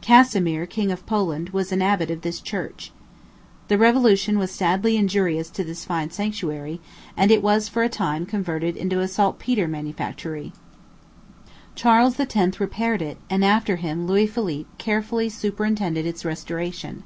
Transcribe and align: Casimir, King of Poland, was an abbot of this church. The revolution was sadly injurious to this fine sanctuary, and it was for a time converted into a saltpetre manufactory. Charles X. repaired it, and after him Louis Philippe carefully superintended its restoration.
Casimir, 0.00 0.64
King 0.64 0.90
of 0.90 1.04
Poland, 1.04 1.50
was 1.50 1.70
an 1.70 1.82
abbot 1.82 2.10
of 2.10 2.22
this 2.22 2.40
church. 2.40 2.90
The 3.68 3.76
revolution 3.76 4.38
was 4.38 4.50
sadly 4.50 4.96
injurious 4.96 5.50
to 5.50 5.62
this 5.62 5.84
fine 5.84 6.08
sanctuary, 6.10 6.80
and 7.18 7.30
it 7.30 7.42
was 7.42 7.68
for 7.68 7.82
a 7.82 7.88
time 7.90 8.24
converted 8.24 8.78
into 8.78 9.00
a 9.00 9.06
saltpetre 9.08 9.68
manufactory. 9.68 10.54
Charles 11.74 12.18
X. 12.18 12.58
repaired 12.58 13.02
it, 13.02 13.18
and 13.28 13.44
after 13.44 13.76
him 13.76 14.06
Louis 14.06 14.26
Philippe 14.26 14.70
carefully 14.78 15.28
superintended 15.28 16.06
its 16.06 16.24
restoration. 16.24 17.02